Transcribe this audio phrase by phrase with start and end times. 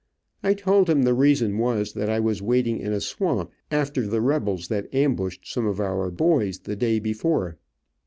[0.41, 4.19] I told him the reason was that I was wading in a swamp, after the
[4.19, 7.57] rebels that ambushed some of our boys the day before.